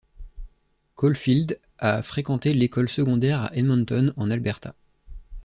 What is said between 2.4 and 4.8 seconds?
l'école secondaire à Edmonton, en Alberta.